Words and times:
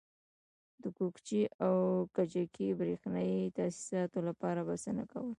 د 0.83 0.85
کوکچې 0.97 1.41
او 1.65 1.75
کجکي 2.15 2.67
برېښنایي 2.79 3.41
تاسیساتو 3.57 4.19
لپاره 4.29 4.59
بسنه 4.69 5.03
کوله. 5.11 5.29